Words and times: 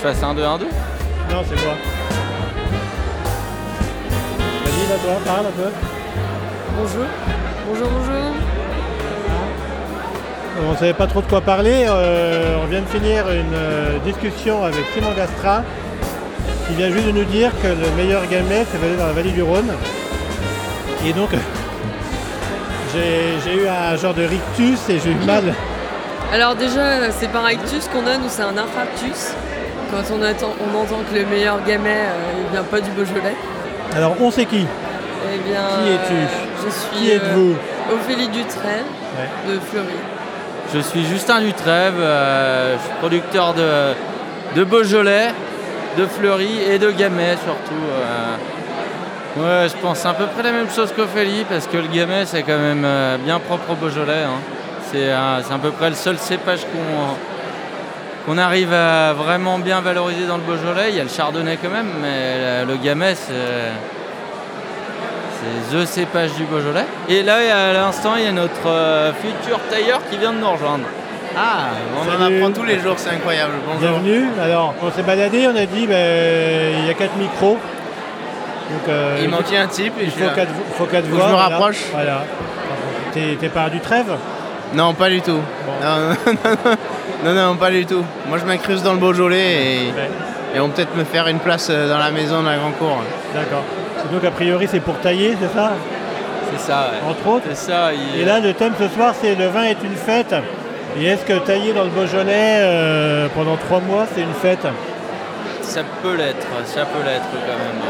fasse 0.00 0.22
un 0.22 0.34
2 0.34 0.42
1 0.44 0.58
2 0.58 0.64
Non, 1.30 1.42
c'est 1.48 1.62
moi. 1.64 1.74
Vas-y, 4.64 4.88
là, 4.88 4.96
toi, 5.02 5.12
parle 5.24 5.46
un 5.46 5.50
peu. 5.50 5.70
Bonjour. 6.76 7.06
Bonjour, 7.68 7.88
bonjour. 7.88 8.32
On 10.68 10.72
ne 10.72 10.76
savait 10.76 10.92
pas 10.92 11.06
trop 11.06 11.20
de 11.22 11.26
quoi 11.26 11.40
parler. 11.40 11.86
euh, 11.88 12.58
on 12.62 12.66
vient 12.66 12.80
de 12.82 12.86
finir 12.86 13.28
une 13.30 13.54
euh, 13.54 13.98
discussion 14.04 14.62
avec 14.64 14.84
Simon 14.94 15.12
Gastra 15.16 15.62
qui 16.68 16.74
vient 16.74 16.90
juste 16.90 17.06
de 17.06 17.12
nous 17.12 17.24
dire 17.24 17.50
que 17.62 17.68
le 17.68 17.90
meilleur 17.96 18.22
gamet 18.28 18.64
c'est 18.70 18.80
basé 18.80 18.96
dans 18.96 19.06
la 19.06 19.12
vallée 19.12 19.30
du 19.32 19.42
Rhône. 19.42 19.70
Et 21.04 21.12
donc, 21.12 21.30
j'ai 22.94 23.34
j'ai 23.44 23.62
eu 23.62 23.66
un 23.68 23.96
genre 23.96 24.14
de 24.14 24.24
rictus 24.24 24.78
et 24.88 25.00
j'ai 25.00 25.10
eu 25.10 25.26
mal. 25.26 25.52
Alors 26.32 26.54
déjà, 26.54 27.10
c'est 27.10 27.28
pas 27.28 27.40
un 27.40 27.46
rictus 27.46 27.88
qu'on 27.88 28.06
a, 28.06 28.16
nous 28.18 28.28
c'est 28.28 28.42
un 28.42 28.56
infarctus? 28.56 29.32
Quand 29.92 30.02
on, 30.14 30.22
attend, 30.22 30.54
on 30.58 30.78
entend 30.80 31.00
que 31.10 31.14
le 31.18 31.26
meilleur 31.26 31.58
gamet, 31.66 31.90
euh, 31.90 32.42
il 32.46 32.50
vient 32.52 32.62
pas 32.64 32.80
du 32.80 32.90
Beaujolais. 32.92 33.36
Alors, 33.94 34.14
on 34.20 34.30
sait 34.30 34.46
qui 34.46 34.66
Eh 34.66 35.38
bien, 35.48 35.60
Qui 35.84 35.90
es-tu 35.92 36.14
euh, 36.14 36.64
Je 36.64 36.70
suis 36.70 36.96
Qui 36.96 37.10
êtes-vous 37.12 37.52
euh, 37.90 37.94
Ophélie 37.94 38.28
Dutrel 38.28 38.84
de 39.46 39.58
Fleury. 39.70 39.94
Je 40.74 40.78
suis 40.80 41.04
Justin 41.04 41.40
Dutrève, 41.42 41.94
euh, 41.98 42.76
je 42.78 42.82
suis 42.82 42.94
producteur 43.00 43.52
de, 43.52 43.92
de 44.56 44.64
Beaujolais, 44.64 45.28
de 45.98 46.06
Fleury 46.06 46.60
et 46.70 46.78
de 46.78 46.90
Gamay 46.90 47.36
surtout. 47.44 47.84
euh. 47.84 48.36
Ouais, 49.64 49.68
je 49.68 49.76
pense 49.76 50.04
à 50.06 50.14
peu 50.14 50.24
près 50.26 50.42
la 50.42 50.52
même 50.52 50.70
chose 50.70 50.90
qu'Ophélie 50.96 51.44
parce 51.48 51.66
que 51.66 51.76
le 51.76 51.88
Gamay 51.88 52.24
c'est 52.24 52.42
quand 52.42 52.58
même 52.58 52.84
euh, 52.86 53.18
bien 53.18 53.38
propre 53.38 53.72
au 53.72 53.74
Beaujolais. 53.74 54.22
hein. 54.24 54.40
C'est 54.90 55.10
euh, 55.12 55.42
c'est 55.42 55.52
à 55.52 55.58
peu 55.58 55.70
près 55.70 55.90
le 55.90 55.96
seul 55.96 56.16
cépage 56.16 56.60
qu'on 56.60 57.16
qu'on 58.24 58.38
arrive 58.38 58.72
à 58.72 59.12
vraiment 59.12 59.58
bien 59.58 59.80
valoriser 59.80 60.26
dans 60.26 60.36
le 60.36 60.42
Beaujolais. 60.42 60.90
Il 60.90 60.96
y 60.96 61.00
a 61.00 61.04
le 61.04 61.08
Chardonnay 61.08 61.58
quand 61.62 61.70
même, 61.70 61.90
mais 62.00 62.64
le, 62.64 62.76
Gamay 62.76 63.14
c'est 63.14 63.72
the 65.72 65.84
cépage 65.84 66.32
du 66.34 66.44
Beaujolais. 66.44 66.84
Et 67.08 67.22
là, 67.22 67.38
à 67.70 67.72
l'instant, 67.72 68.14
il 68.16 68.24
y 68.24 68.26
a 68.26 68.32
notre 68.32 68.66
euh, 68.66 69.12
futur 69.14 69.58
tailleur 69.70 70.00
qui 70.08 70.16
vient 70.18 70.32
de 70.32 70.38
nous 70.38 70.50
rejoindre. 70.50 70.84
Ah, 71.36 71.70
on 71.96 72.08
en 72.08 72.26
apprend 72.26 72.52
tous 72.52 72.64
les 72.64 72.78
jours, 72.78 72.94
c'est 72.96 73.10
incroyable. 73.10 73.54
Bonjour. 73.66 73.80
Bienvenue. 73.80 74.26
Alors, 74.40 74.74
on 74.82 74.90
s'est 74.90 75.02
baladé, 75.02 75.48
on 75.48 75.56
a 75.56 75.66
dit, 75.66 75.86
ben, 75.86 76.74
il 76.78 76.86
y 76.86 76.90
a 76.90 76.94
quatre 76.94 77.16
micros. 77.16 77.58
Donc, 78.70 78.88
euh, 78.88 79.18
Il 79.22 79.30
manquait 79.30 79.56
un 79.56 79.66
type 79.66 79.94
et 80.00 80.04
il 80.04 80.10
faut 80.10 80.28
quatre, 80.34 80.52
faut 80.76 80.84
quatre 80.84 81.06
voix. 81.06 81.26
je 81.26 81.32
me 81.32 81.36
rapproche. 81.36 81.84
Voilà. 81.92 82.24
T'es 83.12 83.36
t'es 83.40 83.48
pas 83.48 83.68
du 83.68 83.80
trêve? 83.80 84.16
Non, 84.74 84.94
pas 84.94 85.08
du 85.08 85.20
tout. 85.20 85.40
Non, 85.82 85.98
non, 85.98 86.16
non, 86.36 86.76
non, 87.24 87.56
pas 87.56 87.70
du 87.70 87.86
tout. 87.86 88.04
Moi, 88.28 88.38
je 88.38 88.44
m'incruste 88.44 88.82
dans 88.84 88.92
le 88.92 88.98
Beaujolais 88.98 89.52
et, 89.86 89.86
Ouais. 89.92 90.10
et 90.56 90.60
on 90.60 90.68
peut 90.68 90.74
peut-être 90.76 90.96
me 90.96 91.04
faire 91.04 91.28
une 91.28 91.38
place 91.38 91.68
euh, 91.70 91.88
dans 91.88 91.98
la 91.98 92.10
maison 92.10 92.42
de 92.42 92.48
la 92.48 92.56
Grand 92.56 92.72
Cour. 92.72 92.98
D'accord. 93.34 93.62
Donc, 94.12 94.24
a 94.24 94.30
priori, 94.30 94.66
c'est 94.70 94.80
pour 94.80 94.98
tailler, 94.98 95.36
c'est 95.40 95.54
ça? 95.56 95.72
C'est 96.52 96.60
ça, 96.66 96.90
ouais. 96.92 97.10
Entre 97.10 97.26
autres? 97.28 97.44
C'est 97.50 97.70
ça. 97.70 97.90
il- 97.92 98.20
Et 98.20 98.24
là, 98.24 98.40
le 98.40 98.52
thème 98.54 98.72
ce 98.78 98.88
soir, 98.88 99.14
c'est 99.20 99.34
le 99.34 99.46
vin 99.46 99.62
est 99.62 99.82
une 99.84 99.94
fête. 99.96 100.34
Et 100.98 101.06
est-ce 101.06 101.24
que 101.24 101.38
tailler 101.38 101.72
dans 101.72 101.84
le 101.84 101.90
Beaujolais 101.90 102.58
euh, 102.60 103.28
pendant 103.34 103.56
trois 103.56 103.80
mois, 103.80 104.04
c'est 104.14 104.20
une 104.22 104.34
fête? 104.34 104.66
Ça 105.62 105.80
peut 106.02 106.16
l'être, 106.16 106.46
ça 106.66 106.82
peut 106.84 107.02
l'être 107.06 107.30
quand 107.32 107.58
même. 107.64 107.80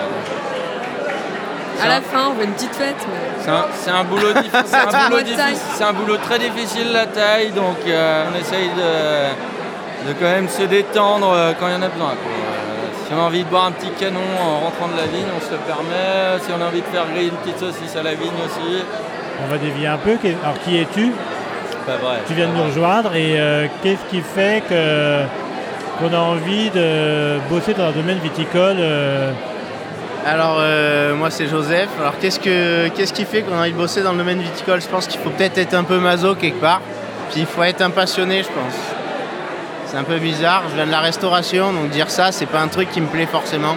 À 1.85 1.89
la 1.89 2.01
fin, 2.01 2.29
on 2.31 2.39
fait 2.39 2.45
une 2.45 2.53
petite 2.53 2.75
fête. 2.75 2.97
mais- 3.09 3.43
C'est 3.75 3.91
un, 3.91 4.05
boulot, 4.05 4.33
diffi- 4.33 4.51
un 4.97 5.09
difficile- 5.23 5.67
c'est 5.75 5.85
un 5.85 5.93
boulot 5.93 6.17
très 6.19 6.39
difficile 6.39 6.93
la 6.93 7.07
taille, 7.07 7.51
donc 7.51 7.77
euh, 7.87 8.25
on 8.33 8.39
essaye 8.41 8.69
de, 8.69 10.09
de 10.09 10.13
quand 10.19 10.27
même 10.31 10.49
se 10.49 10.63
détendre 10.63 11.33
euh, 11.33 11.53
quand 11.59 11.67
il 11.69 11.73
y 11.75 11.77
en 11.77 11.83
a 11.83 11.89
besoin. 11.89 12.09
quoi. 12.11 12.31
Euh, 12.31 13.07
si 13.07 13.13
on 13.15 13.19
a 13.21 13.23
envie 13.27 13.45
de 13.45 13.49
boire 13.49 13.67
un 13.67 13.73
petit 13.73 13.91
canon 13.91 14.21
en 14.41 14.61
rentrant 14.65 14.89
de 14.89 14.97
la 14.97 15.07
vigne, 15.07 15.27
on 15.37 15.41
se 15.45 15.51
le 15.53 15.59
permet. 15.59 16.41
Si 16.47 16.51
on 16.57 16.63
a 16.63 16.67
envie 16.69 16.81
de 16.83 16.87
faire 16.87 17.05
griller 17.13 17.29
une 17.29 17.37
petite 17.37 17.59
saucisse 17.59 17.95
à 17.97 18.03
la 18.03 18.13
vigne 18.15 18.39
aussi, 18.47 18.83
On 19.45 19.51
va 19.51 19.59
dévier 19.59 19.87
un 19.89 19.99
peu. 19.99 20.17
Alors, 20.45 20.59
qui 20.65 20.79
es-tu 20.79 21.13
c'est 21.71 21.93
pas 21.93 21.99
vrai. 21.99 22.19
Tu 22.29 22.35
viens 22.35 22.47
de 22.47 22.53
nous 22.53 22.63
rejoindre. 22.65 23.15
Et 23.17 23.41
euh, 23.41 23.67
qu'est-ce 23.83 24.05
qui 24.09 24.21
fait 24.21 24.63
que 24.69 25.23
qu'on 25.99 26.15
a 26.15 26.19
envie 26.21 26.71
de 26.71 27.39
bosser 27.51 27.75
dans 27.75 27.87
un 27.87 27.91
domaine 27.91 28.19
viticole 28.19 28.77
euh, 28.79 29.33
Alors, 30.25 30.59
euh, 30.61 31.17
moi, 31.17 31.31
c'est 31.31 31.49
Joseph. 31.49 31.89
Alors, 32.01 32.15
qu'est-ce, 32.21 32.39
que, 32.39 32.89
qu'est-ce 32.89 33.13
qui 33.13 33.25
fait 33.25 33.43
qu'on 33.43 33.57
a 33.57 33.63
envie 33.63 33.73
de 33.73 33.77
bosser 33.77 34.03
dans 34.03 34.13
le 34.13 34.19
domaine 34.19 34.41
viticole? 34.41 34.81
Je 34.81 34.87
pense 34.87 35.07
qu'il 35.09 35.21
faut 35.21 35.31
peut-être 35.31 35.59
être 35.59 35.75
un 35.75 35.83
peu 35.83 35.99
maso 35.99 36.37
quelque 36.37 36.61
part. 36.61 36.81
Puis, 37.31 37.41
il 37.41 37.47
faut 37.47 37.63
être 37.65 37.83
un 37.83 37.91
passionné, 37.91 38.43
je 38.43 38.49
pense. 38.49 38.75
C'est 39.87 39.97
un 39.97 40.05
peu 40.05 40.19
bizarre. 40.19 40.63
Je 40.71 40.77
viens 40.77 40.87
de 40.87 40.93
la 40.93 41.01
restauration, 41.01 41.73
donc 41.73 41.91
dire 41.91 42.09
ça, 42.09 42.31
c'est 42.31 42.47
pas 42.47 42.61
un 42.61 42.69
truc 42.69 42.91
qui 42.91 43.01
me 43.01 43.09
plaît 43.09 43.27
forcément. 43.27 43.75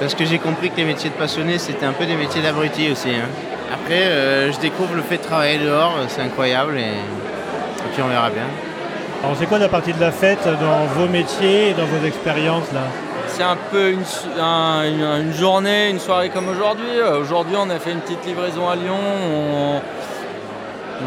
Parce 0.00 0.14
que 0.14 0.26
j'ai 0.26 0.38
compris 0.38 0.70
que 0.70 0.76
les 0.76 0.84
métiers 0.84 1.08
de 1.08 1.14
passionné, 1.14 1.58
c'était 1.58 1.86
un 1.86 1.92
peu 1.92 2.04
des 2.04 2.16
métiers 2.16 2.42
d'abrutis 2.42 2.90
aussi. 2.90 3.08
hein. 3.10 3.28
Après, 3.72 4.02
euh, 4.02 4.52
je 4.52 4.58
découvre 4.58 4.94
le 4.94 5.02
fait 5.02 5.16
de 5.16 5.22
travailler 5.22 5.58
dehors, 5.58 5.94
c'est 6.08 6.20
incroyable. 6.20 6.76
Et, 6.76 6.82
et 6.82 7.88
puis, 7.94 8.02
on 8.02 8.08
verra 8.08 8.28
bien. 8.28 8.44
Alors, 9.22 9.34
c'est 9.38 9.46
quoi 9.46 9.58
la 9.58 9.68
partie 9.68 9.94
de 9.94 10.00
la 10.00 10.12
fête 10.12 10.46
dans 10.60 10.84
vos 10.94 11.08
métiers 11.08 11.70
et 11.70 11.72
dans 11.72 11.86
vos 11.86 12.06
expériences 12.06 12.70
là? 12.74 12.82
C'est 13.36 13.42
un 13.42 13.56
peu 13.72 13.90
une, 13.90 15.32
journée, 15.32 15.90
une 15.90 15.98
soirée 15.98 16.30
comme 16.30 16.48
aujourd'hui. 16.48 16.86
Euh, 16.98 17.18
Aujourd'hui, 17.20 17.56
on 17.58 17.68
a 17.68 17.80
fait 17.80 17.90
une 17.90 17.98
petite 17.98 18.24
livraison 18.24 18.68
à 18.68 18.76
Lyon. 18.76 18.94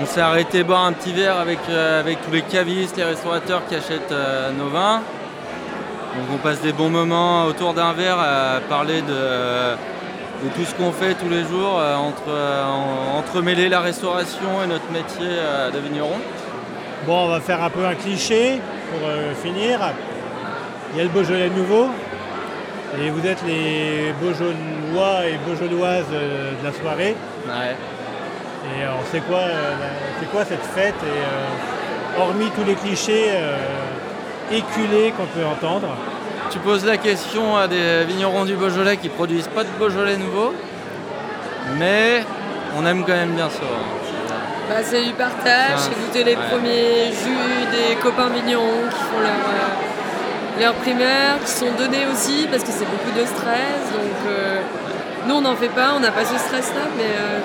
On, 0.02 0.06
s'est 0.06 0.20
arrêté 0.20 0.64
boire 0.64 0.84
un 0.84 0.92
petit 0.92 1.14
verre 1.14 1.38
avec, 1.38 1.60
euh, 1.70 2.02
avec 2.02 2.22
tous 2.26 2.32
les 2.32 2.42
cavistes, 2.42 2.98
les 2.98 3.06
restaurateurs 3.06 3.62
qui 3.70 3.76
achètent 3.76 4.12
euh, 4.12 4.52
nos 4.52 4.68
vins. 4.68 4.98
Donc 4.98 6.26
on 6.34 6.38
passe 6.38 6.60
des 6.60 6.74
bons 6.74 6.90
moments 6.90 7.46
autour 7.46 7.74
d'un 7.74 7.94
verre 7.94 8.20
à 8.20 8.60
parler 8.68 9.02
de, 9.02 9.76
tout 10.54 10.66
ce 10.66 10.76
qu'on 10.76 10.92
fait 10.92 11.14
tous 11.14 11.30
les 11.30 11.44
jours, 11.44 11.82
entre, 11.98 12.30
en- 12.30 13.20
entremêler 13.20 13.70
la 13.70 13.80
restauration 13.80 14.64
et 14.66 14.68
notre 14.68 14.92
métier 14.92 15.30
de 15.74 15.80
vigneron. 15.80 16.18
Bon, 17.06 17.26
on 17.26 17.30
va 17.30 17.40
faire 17.40 17.64
un 17.64 17.70
peu 17.70 17.86
un 17.86 17.96
cliché 17.96 18.60
pour 18.92 19.10
finir. 19.42 19.80
Il 20.94 20.98
y 20.98 21.02
a 21.02 21.04
le 21.04 21.10
Beaujolais 21.10 21.50
nouveau. 21.50 21.88
Et 22.96 23.10
vous 23.10 23.26
êtes 23.26 23.44
les 23.46 24.14
Beaujolais 24.22 25.32
et 25.32 25.38
Beaujolaises 25.46 26.06
euh, 26.14 26.52
de 26.60 26.66
la 26.66 26.74
soirée. 26.74 27.16
Ouais. 27.46 27.76
Et 28.76 28.84
alors, 28.84 29.00
c'est 29.12 29.22
quoi, 29.22 29.40
euh, 29.40 29.76
c'est 30.20 30.32
quoi 30.32 30.46
cette 30.46 30.64
fête 30.64 30.96
Et 31.04 32.20
euh, 32.20 32.22
hormis 32.22 32.50
tous 32.56 32.64
les 32.66 32.76
clichés 32.76 33.28
euh, 33.30 33.58
éculés 34.52 35.14
qu'on 35.16 35.26
peut 35.26 35.46
entendre, 35.46 35.90
Tu 36.50 36.60
poses 36.60 36.86
la 36.86 36.98
question 36.98 37.58
à 37.58 37.68
des 37.68 38.06
vignerons 38.08 38.46
du 38.46 38.56
Beaujolais 38.56 38.98
qui 38.98 39.10
produisent 39.10 39.50
pas 39.50 39.64
de 39.64 39.70
Beaujolais 39.78 40.18
nouveau, 40.18 40.54
mais 41.78 42.24
on 42.78 42.86
aime 42.86 43.04
quand 43.06 43.14
même 43.14 43.36
bien 43.36 43.50
ça. 43.50 43.64
Bah, 44.70 44.76
c'est 44.84 45.04
du 45.04 45.14
partage, 45.14 45.80
c'est 45.80 45.96
goûter 45.96 46.24
les 46.24 46.36
ouais. 46.36 46.50
premiers 46.50 47.12
jus 47.12 47.66
des 47.72 47.96
copains 47.96 48.30
vignerons 48.30 48.88
qui 48.90 48.98
font 49.10 49.20
leur, 49.20 49.32
euh, 49.32 49.87
leur 50.60 50.74
primeur, 50.76 51.40
qui 51.46 51.52
sont 51.52 51.72
donnés 51.78 52.06
aussi 52.12 52.48
parce 52.50 52.64
que 52.64 52.72
c'est 52.72 52.86
beaucoup 52.94 53.12
de 53.18 53.26
stress. 53.26 53.82
Donc 53.94 54.18
euh, 54.28 54.62
nous 55.28 55.36
on 55.36 55.42
n'en 55.42 55.56
fait 55.56 55.70
pas, 55.70 55.94
on 55.96 56.00
n'a 56.00 56.12
pas 56.12 56.26
ce 56.26 56.38
stress 56.38 56.72
là, 56.76 56.86
mais 56.98 57.12
euh, 57.20 57.40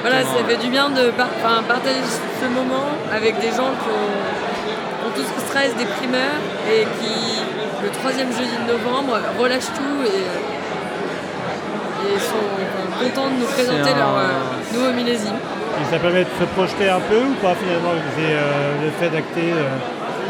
voilà, 0.00 0.22
ça 0.22 0.42
fait 0.46 0.56
du 0.56 0.68
bien 0.68 0.88
de 0.90 1.10
par- 1.10 1.28
partager 1.68 2.00
ce 2.40 2.46
moment 2.48 2.88
avec 3.14 3.38
des 3.40 3.48
gens 3.50 3.72
qui 3.82 3.88
ont, 3.90 5.06
ont 5.06 5.12
tout 5.14 5.22
ce 5.22 5.40
stress 5.46 5.74
des 5.76 5.84
primeurs 5.84 6.38
et 6.70 6.82
qui 6.98 7.40
le 7.82 7.90
troisième 7.90 8.30
jeudi 8.32 8.56
de 8.66 8.72
novembre 8.72 9.18
relâchent 9.38 9.72
tout 9.76 9.98
et, 10.06 10.22
et 12.14 12.18
sont 12.18 12.48
contents 13.04 13.28
de 13.28 13.36
nous 13.40 13.46
présenter 13.46 13.90
un- 13.92 13.96
leur 13.96 14.16
euh, 14.18 14.74
nouveau 14.74 14.92
millésime. 14.92 15.34
et 15.80 15.84
ça 15.92 15.98
permet 15.98 16.24
de 16.24 16.30
se 16.40 16.44
projeter 16.56 16.88
un 16.88 17.00
peu 17.00 17.16
ou 17.18 17.34
pas 17.42 17.54
finalement 17.54 17.92
euh, 17.96 18.84
le 18.84 18.90
fait 19.00 19.10
d'acter 19.10 19.52
euh, 19.52 19.66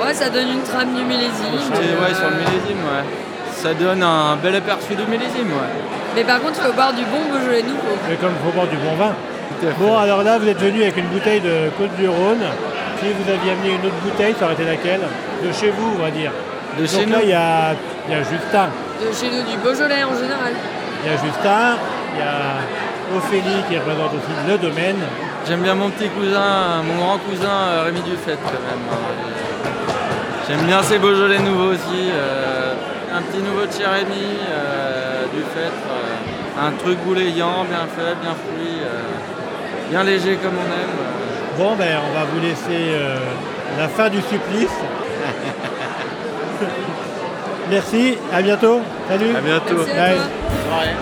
Ouais, 0.00 0.14
ça 0.14 0.28
donne 0.30 0.48
une 0.48 0.62
trame 0.62 0.94
du 0.94 1.02
millésime. 1.04 1.54
Ouais, 1.72 2.10
euh, 2.10 2.14
sur 2.14 2.30
le 2.30 2.36
millésime, 2.36 2.82
ouais. 2.84 3.04
Ça 3.52 3.74
donne 3.74 4.02
un 4.02 4.36
bel 4.36 4.56
aperçu 4.56 4.94
du 4.94 5.04
millésime, 5.04 5.48
ouais. 5.52 5.72
Mais 6.16 6.24
par 6.24 6.40
contre, 6.40 6.54
il 6.60 6.66
faut 6.66 6.72
boire 6.72 6.92
du 6.92 7.02
bon 7.04 7.20
Beaujolais 7.32 7.62
nouveau. 7.62 7.96
mais 8.08 8.16
comme 8.16 8.32
il 8.38 8.44
faut 8.46 8.52
boire 8.52 8.66
du 8.66 8.76
bon 8.76 8.94
vin. 8.96 9.12
Bon, 9.78 9.96
alors 9.96 10.22
là, 10.24 10.38
vous 10.38 10.48
êtes 10.48 10.58
venu 10.58 10.82
avec 10.82 10.96
une 10.96 11.06
bouteille 11.06 11.40
de 11.40 11.70
Côte-du-Rhône. 11.78 12.42
Si 13.00 13.06
vous 13.12 13.30
aviez 13.30 13.52
amené 13.52 13.70
une 13.78 13.86
autre 13.86 14.00
bouteille, 14.02 14.34
ça 14.38 14.46
aurait 14.46 14.54
été 14.54 14.64
laquelle? 14.64 15.00
De 15.44 15.52
chez 15.52 15.70
vous, 15.70 15.94
on 15.98 16.02
va 16.02 16.10
dire. 16.10 16.32
De 16.78 16.84
chez 16.86 16.98
Donc 16.98 17.06
nous. 17.06 17.12
là, 17.12 17.18
il 17.22 17.28
y 17.28 17.32
a, 17.32 17.74
il 18.08 18.12
y 18.12 18.16
a 18.16 18.22
Justin. 18.24 18.68
De 19.00 19.12
chez 19.14 19.30
nous, 19.30 19.42
du 19.48 19.56
Beaujolais 19.58 20.02
en 20.02 20.14
général. 20.16 20.52
Il 21.04 21.10
y 21.10 21.14
a 21.14 21.16
Justin, 21.16 21.76
il 22.14 22.18
y 22.18 22.22
a 22.22 23.16
Ophélie 23.16 23.62
qui 23.68 23.76
représente 23.78 24.10
aussi 24.14 24.32
le 24.48 24.58
domaine. 24.58 24.98
J'aime 25.46 25.60
bien 25.60 25.74
mon 25.74 25.90
petit 25.90 26.08
cousin, 26.08 26.82
mon 26.82 27.04
grand 27.04 27.18
cousin 27.18 27.50
euh, 27.70 27.82
Rémi 27.86 28.00
Dufette 28.00 28.38
quand 28.44 28.50
même. 28.52 28.82
J'aime 30.48 30.62
bien 30.66 30.82
ces 30.82 30.98
Beaujolais 30.98 31.38
nouveaux 31.38 31.70
aussi. 31.72 32.10
euh, 32.12 32.74
un 33.14 33.20
petit 33.22 33.42
nouveau 33.42 33.60
Rémi, 33.60 34.38
euh, 34.50 35.24
Dufette. 35.34 35.72
euh, 35.90 36.66
un 36.66 36.70
truc 36.72 36.98
goulayant, 37.04 37.64
bien 37.64 37.86
fait, 37.96 38.14
bien 38.22 38.34
fruit, 38.34 38.78
euh, 38.82 39.00
bien 39.90 40.02
léger 40.04 40.36
comme 40.36 40.54
on 40.56 40.64
aime. 40.64 40.98
euh. 41.00 41.58
Bon, 41.58 41.74
ben, 41.76 41.98
on 42.10 42.14
va 42.18 42.24
vous 42.24 42.40
laisser 42.40 42.94
euh, 42.94 43.16
la 43.78 43.88
fin 43.88 44.08
du 44.08 44.20
supplice. 44.22 44.70
Merci, 47.70 48.18
à 48.32 48.42
bientôt. 48.42 48.80
Salut. 49.08 49.36
À 49.36 49.40
bientôt. 49.40 49.76
Merci 49.76 49.90
à 49.90 49.94
Bye. 49.94 50.14
toi. 50.16 50.24
Soirée. 50.68 50.94